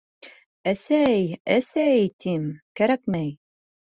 [0.71, 1.27] —Әсәй,
[1.57, 2.49] әсәй, тим,
[2.81, 3.29] кәрәкмәй.